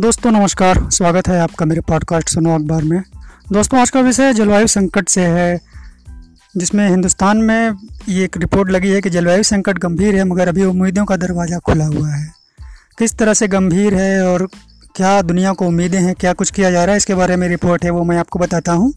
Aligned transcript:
दोस्तों, 0.00 0.30
नमस्कार। 0.30 0.90
स्वागत 0.90 1.28
है 1.28 1.40
आपका 1.40 1.66
मेरे 1.66 1.80
पॉडकास्ट 1.80 2.28
सुनो 2.28 2.54
अखबार 2.54 2.82
में। 2.82 3.02
दोस्तों, 3.52 3.80
आज 3.80 3.90
का 3.90 4.00
विषय 4.00 4.32
जलवायु 4.34 4.66
संकट 4.66 5.08
से 5.08 5.20
है, 5.20 5.60
जिसमें 6.56 6.88
हिंदुस्तान 6.88 7.38
में 7.38 7.72
ये 8.08 8.24
एक 8.24 8.36
रिपोर्ट 8.36 8.70
लगी 8.70 8.90
है 8.90 9.00
कि 9.00 9.10
जलवायु 9.10 9.42
संकट 9.42 9.78
गंभीर 9.78 10.16
है, 10.16 10.24
मगर 10.24 10.48
अभी 10.48 10.64
उम्मीदों 10.64 11.04
का 11.04 11.16
दरवाज़ा 11.16 11.58
खुला 11.58 11.84
हुआ 11.84 12.08
है। 12.08 12.32
किस 12.98 13.14
तरह 13.14 13.34
से 13.34 13.48
गंभीर 13.48 13.94
है 13.94 14.26
और 14.26 14.48
क्या 14.96 15.22
दुनिया 15.22 15.52
को 15.52 15.66
उम्मीदें 15.66 16.00
हैं, 16.00 16.14
क्या 16.14 16.32
कुछ 16.32 16.50
किया 16.50 16.70
जा 16.70 16.84
रहा 16.84 16.92
है, 16.92 16.96
इसके 16.96 17.14
बारे 17.14 17.36
में 17.36 17.48
रिपोर्ट 17.48 17.84
है, 17.84 17.90
वो 17.90 18.04
मैं 18.04 18.18
आपको 18.18 18.38
बताता 18.38 18.72
हूँ। 18.72 18.94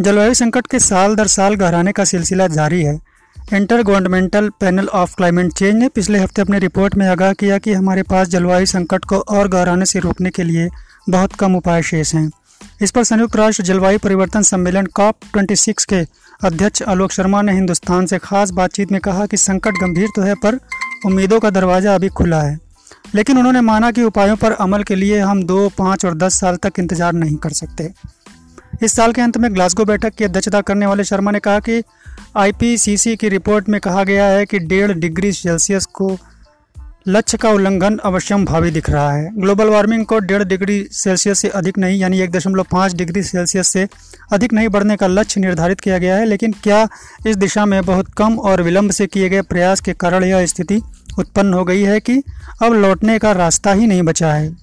जलवायु 0.00 0.34
संकट 0.34 0.66
के 0.66 0.78
साल 0.78 1.14
दर 1.14 1.26
साल 1.26 1.54
गहराने 1.54 1.92
का 1.92 2.04
सिलसिला 2.04 2.46
जारी 2.46 2.82
है। 2.82 3.00
Intergovernmental 3.82 4.48
panel 4.60 4.86
of 4.88 5.14
climate 5.16 5.52
change 5.52 5.74
ने 5.74 5.88
पिछले 5.88 6.18
हफ़्ते 6.18 6.42
अपनी 6.42 6.58
रिपोर्ट 6.58 6.94
में 6.94 7.06
आगाह 7.06 7.32
किया 7.32 7.58
कि 7.58 7.72
हमारे 7.72 8.02
पास 8.02 8.28
जलवायु 8.28 8.66
संकट 8.66 9.04
को 9.04 9.18
और 9.18 9.48
गहराने 9.48 9.86
से 9.86 9.98
रोकने 9.98 10.30
के 10.30 10.42
लिए 10.42 10.68
बहुत 11.10 11.32
कम 11.32 11.56
उपाय 11.56 11.82
शेष 11.82 12.14
हैं। 12.14 12.30
इस 12.82 12.90
पर 12.90 13.04
संयुक्त 13.04 13.36
राष्ट्र 13.36 13.62
जलवायु 13.62 13.98
परिवर्तन 13.98 14.42
सम्मेलन 14.42 14.86
कॉप 14.86 15.16
26 15.36 15.84
के 15.84 16.00
अध्यक्ष 16.40 16.82
आलोक 16.82 17.12
शर्मा 17.12 17.42
ने 17.42 17.52
हिंदुस्तान 17.52 18.06
से 18.06 18.18
खास 18.18 18.50
बातचीत 18.50 18.92
में 18.92 19.00
कहा 19.00 19.26
कि 19.26 19.36
संकट 19.36 19.80
गंभीर 19.80 20.08
तो 20.16 20.22
है, 20.22 20.34
पर 20.34 20.58
उम्मीदों 21.06 21.40
का 21.40 21.50
दरवाज़ा 21.50 21.94
अभी 21.94 22.08
खुला 22.08 22.40
है। 22.40 22.58
लेकिन 23.14 23.38
उन्होंने 23.38 23.60
माना 23.60 23.90
कि 23.90 24.02
उपायों 24.02 24.36
पर 24.36 24.52
अमल 24.52 24.82
के 24.82 24.94
लिए 24.94 25.18
हम 25.18 25.42
दो, 25.44 25.68
पाँच 25.68 26.04
और 26.04 26.14
दस 26.14 26.40
साल 26.40 26.56
तक 26.56 26.78
इंतज़ार 26.78 27.12
नहीं 27.12 27.36
कर 27.36 27.50
सकते। 27.52 27.90
इस 28.82 28.92
साल 28.92 29.12
के 29.12 29.20
अंत 29.20 29.36
में 29.36 29.52
ग्लासगो 29.54 29.84
बैठक 29.84 30.14
की 30.14 30.24
अध्यक्षता 30.24 30.60
करने 30.60 30.86
वाले 30.86 31.04
शर्मा 31.04 31.30
ने 31.30 31.38
कहा 31.38 31.58
कि 31.58 31.82
आईपीसीसी 32.36 33.16
की 33.16 33.28
रिपोर्ट 33.28 33.68
में 33.68 33.80
कहा 33.80 34.04
गया 34.04 34.26
है 34.26 34.46
कि 34.46 34.58
डेढ़ 34.58 34.92
डिग्री 34.92 35.32
सेल्सियस 35.32 35.86
को 35.86 36.16
लक्ष्य 37.08 37.38
का 37.38 37.50
उल्लंघन 37.50 37.96
अवश्यम 37.96 38.44
भावी 38.44 38.70
दिख 38.70 38.90
रहा 38.90 39.12
है। 39.12 39.30
ग्लोबल 39.40 39.68
वार्मिंग 39.68 40.04
को 40.06 40.18
डेढ़ 40.18 40.42
डिग्री 40.42 40.88
सेल्सियस 40.92 41.38
से 41.38 41.48
अधिक 41.48 41.78
नहीं, 41.78 42.00
यानी 42.00 42.20
एक 42.20 42.30
दशमलव 42.30 42.66
पाँच 42.72 42.94
डिग्री 42.94 43.22
सेल्सियस 43.22 43.68
से 43.68 43.86
अधिक 44.32 44.52
नहीं 44.52 44.68
बढ़ने 44.68 44.96
का 44.96 45.06
लक्ष्य 45.06 45.40
निर्धारित 45.40 45.80
किया 45.80 45.98
गया 45.98 46.16
है, 46.16 46.24
लेकिन 46.24 46.52
क्या 46.52 46.88
इस 47.26 47.36
दिशा 47.36 47.66
में 47.66 47.84
बहुत 47.84 48.14
कम 48.14 48.38
और 48.38 48.62
विलंब 48.62 48.90
से 48.90 49.06
किए 49.06 49.28
गए 49.28 49.42
प्रयास 49.42 49.80
के 49.80 49.92
कारण 49.92 50.24
यह 50.24 50.46
स्थिति 50.46 50.80
उत्पन्न 51.18 51.54
हो 51.54 51.64
गई 51.64 51.82
है 51.82 52.00
कि 52.00 52.22
अब 52.62 52.72
लौटने 52.72 53.18
का 53.18 53.32
रास्ता 53.32 53.72
ही 53.72 53.86
नहीं 53.86 54.02
बचा 54.02 54.32
है? 54.32 54.56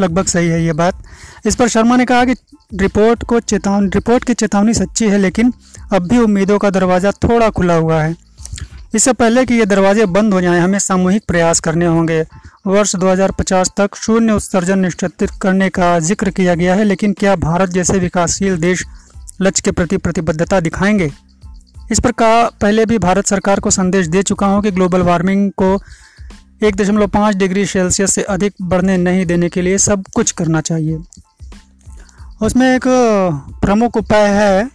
लगभग 0.00 0.24
सही 0.24 0.48
है 0.48 0.64
ये 0.64 0.72
बात। 0.72 1.02
इस 1.46 1.56
पर 1.56 1.68
शर्मा 1.68 1.96
ने 1.96 2.04
कहा 2.04 2.24
कि 2.24 2.34
रिपोर्ट 2.74 3.24
को 3.24 3.40
चेतावनी, 3.40 3.88
रिपोर्ट 3.88 4.24
की 4.24 4.34
चेतावनी 4.34 4.74
सच्ची 4.74 5.08
है, 5.08 5.18
लेकिन 5.18 5.52
अब 5.92 6.08
भी 6.08 6.18
उम्मीदों 6.18 6.58
का 6.58 6.70
दरवाज़ा 6.70 7.10
थोड़ा 7.10 7.50
खुला 7.50 7.74
हुआ 7.74 8.02
है। 8.02 8.16
इससे 8.94 9.12
पहले 9.12 9.44
कि 9.44 9.54
ये 9.54 9.66
दरवाजे 9.66 10.06
बंद 10.06 10.34
हो 10.34 10.40
जाएँ, 10.40 10.60
हमें 10.60 10.78
सामूहिक 10.78 11.22
प्रयास 11.28 11.60
करने 11.60 11.86
होंगे। 11.86 12.26
वर्ष 12.66 12.96
2050 12.96 13.70
तक 13.76 13.90
शून्य 13.96 14.32
उत्सर्जन 14.32 14.78
निश्चित 14.78 15.30
करने 15.42 15.68
का 15.68 15.98
ज़िक्र 15.98 16.30
किया 16.30 16.54
गया 16.54 16.74
है, 16.74 16.84
लेकिन 16.84 17.12
क्या 17.12 17.36
भारत 17.36 17.70
जैसे 17.70 17.98
विकासशील 17.98 18.56
देश 18.56 18.84
लक्ष्य 19.40 19.62
के 19.64 19.70
प्रति 19.70 19.96
प्रतिबद्धता 19.96 20.60
दिखाएँगे? 20.60 21.10
इस 21.92 22.00
पर 22.00 22.12
कहा, 22.12 22.44
पहले 22.44 22.86
भी 22.86 22.98
भारत 22.98 23.26
सरकार 23.26 23.60
को 23.60 23.70
संदेश 23.70 24.06
दे 24.06 24.22
चुका 24.22 24.46
हूँ 24.46 24.62
कि 24.62 24.70
ग्लोबल 24.70 25.00
वार्मिंग 25.00 25.52
को 25.56 25.82
एक 26.60 26.76
दशमलव 26.76 27.06
पाँच 27.06 27.36
डिग्री 27.36 27.64
सेल्सियस 27.66 28.14
से 28.14 28.22
अधिक 28.24 28.54
बढ़ने 28.62 28.96
नहीं 28.96 29.26
देने 29.26 29.48
के 29.48 29.62
लिए 29.62 29.78
सब 29.78 30.04
कुछ 30.14 30.30
करना 30.32 30.60
चाहिए। 30.60 30.98
उसमें 32.42 32.66
एक 32.66 32.82
प्रमुख 33.62 33.96
उपाय 33.96 34.28
है। 34.30 34.70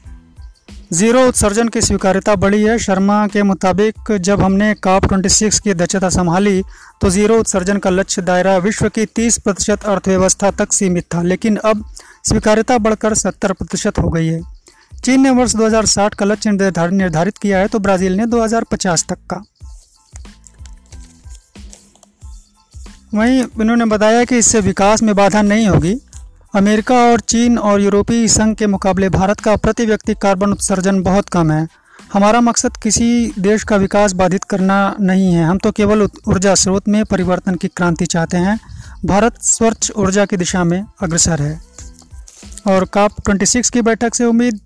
ज़ीरो 0.94 1.26
उत्सर्जन 1.28 1.68
की 1.68 1.82
स्वीकार्यता 1.82 2.36
बढ़ी 2.36 2.64
है। 2.64 2.78
शर्मा 2.80 3.26
के 3.28 3.44
मुताबिक, 3.44 4.12
जब 4.12 4.42
हमने 4.42 4.74
काप 4.84 5.06
26 5.06 5.60
की 5.60 5.70
अध्यक्षता 5.72 6.10
संभाली 6.10 6.62
तो 7.02 7.10
ज़ीरो 7.10 7.40
उत्सर्जन 7.40 7.78
का 7.78 7.90
लक्ष्य 7.90 8.22
दायरा 8.22 8.58
विश्व 8.60 8.90
की 8.90 9.06
30 9.08 9.38
प्रतिशत 9.38 9.84
अर्थव्यवस्था 9.84 10.52
तक 10.52 10.74
सीमित 10.74 11.06
था, 11.16 11.22
लेकिन 11.22 11.56
अब 11.58 11.86
स्वीकार्यता 12.24 12.78
बढ़कर 12.78 13.14
70 13.16 13.52
प्रतिशत 13.52 14.00
हो 14.00 14.10
गई 14.10 14.28
है। 14.28 14.42
चीन 15.04 15.22
ने 15.22 15.30
वर्ष 15.32 15.56
2060 15.56 16.14
का 16.14 16.26
लक्ष्य 16.26 16.52
निर्धारित 16.52 17.38
किया 17.38 17.60
है 17.60 17.68
तो 17.68 17.80
ब्राज़ील 17.80 18.14
ने 18.14 18.26
2050 18.28 19.06
तक 19.10 19.18
का। 19.30 19.44
वहीं 23.16 23.44
उन्होंने 23.44 23.86
बताया 23.86 24.24
कि 24.24 24.38
इससे 24.38 24.60
विकास 24.60 25.04
में 25.04 25.16
बाधा 25.16 25.42
नहीं 25.42 25.68
होगी। 25.68 25.98
अमेरिका 26.56 26.96
और 26.96 27.20
चीन 27.20 27.58
और 27.58 27.82
यूरोपीय 27.82 28.28
संघ 28.28 28.56
के 28.56 28.68
मुकाबले 28.68 29.10
भारत 29.10 29.40
का 29.40 29.56
प्रति 29.56 29.86
व्यक्ति 29.86 30.14
कार्बन 30.14 30.52
उत्सर्जन 30.52 31.02
बहुत 31.02 31.30
कम 31.30 31.52
है। 31.52 31.68
हमारा 32.14 32.42
मकसद 32.42 32.78
किसी 32.78 33.34
देश 33.40 33.64
का 33.64 33.76
विकास 33.76 34.14
बाधित 34.14 34.44
करना 34.44 34.96
नहीं 35.02 35.34
है। 35.34 35.46
हम 35.46 35.58
तो 35.58 35.72
केवल 35.72 36.02
ऊर्जा 36.02 36.56
स्रोत 36.56 36.88
में 36.88 37.06
परिवर्तन 37.06 37.56
की 37.56 37.68
क्रांति 37.68 38.06
चाहते 38.06 38.38
हैं। 38.38 38.60
भारत 39.06 39.42
स्वच्छ 39.42 39.92
ऊर्जा 39.92 40.26
की 40.26 40.38
दिशा 40.38 40.64
में 40.64 40.86
अग्रसर 41.02 41.42
है। 41.42 41.62
और 42.68 42.86
काप 42.86 43.12
26 43.28 43.70
की 43.70 43.82
बैठक 43.82 44.16
से 44.16 44.26
उम्मीद 44.26 44.60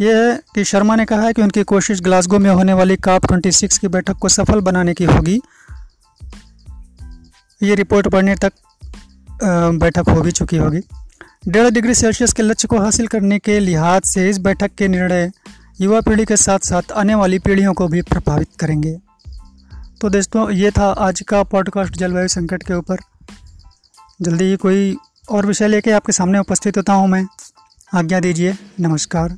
ये 0.00 0.14
है 0.14 0.40
कि 0.54 0.64
शर्मा 0.64 0.96
ने 0.96 1.04
कहा 1.04 1.22
है 1.22 1.32
कि 1.32 1.42
उनकी 1.42 1.62
कोशिश 1.62 2.00
ग्लासगो 2.00 2.38
में 2.38 2.50
होने 2.50 2.72
वाली 2.72 2.96
काप 2.96 3.26
26 3.26 3.78
की 3.78 3.88
बैठक 3.88 4.14
को 4.14 4.28
सफल 4.28 4.60
बनाने 4.60 4.94
की 4.94 5.04
होगी। 5.04 5.40
ये 7.62 7.74
रिपोर्ट 7.74 8.08
पढ़ने 8.08 8.34
तक 8.34 8.52
बैठक 9.42 10.08
हो 10.08 10.20
भी 10.20 10.30
चुकी 10.30 10.56
होगी। 10.56 10.80
डेढ़ 11.48 11.68
डिग्री 11.70 11.94
सेल्सियस 11.94 12.32
के 12.32 12.42
लक्ष्य 12.42 12.68
को 12.68 12.78
हासिल 12.78 13.06
करने 13.06 13.38
के 13.38 13.58
लिहाज 13.60 14.02
से 14.02 14.28
इस 14.30 14.38
बैठक 14.38 14.74
के 14.78 14.88
निर्णय 14.88 15.30
युवा 15.80 16.00
पीढ़ी 16.00 16.24
के 16.24 16.36
साथ 16.36 16.58
साथ 16.58 16.92
आने 16.92 17.14
वाली 17.14 17.38
पीढ़ियों 17.38 17.74
को 17.74 17.88
भी 17.88 18.02
प्रभावित 18.02 18.48
करेंगे। 18.60 18.98
तो 20.00 20.08
दोस्तों, 20.08 20.50
ये 20.50 20.70
था 20.70 20.90
आज 20.90 21.20
का 21.20 21.42
पॉडकास्ट 21.42 21.96
जलवायु 21.96 22.28
संकट 22.28 22.62
के 22.62 22.74
ऊपर। 22.74 22.96
जल्दी 24.22 24.44
ही 24.44 24.56
कोई 24.56 24.96
और 25.30 25.46
विषय 25.46 25.68
लेके 25.68 25.90
आपके 25.90 26.12
सामने 26.12 26.38
उपस्थित 26.38 26.76
होता 26.76 26.92
हूँ 26.92 27.08
मैं। 27.08 27.26
आज्ञा 27.94 28.20
दीजिए। 28.20 28.56
नमस्कार। 28.80 29.36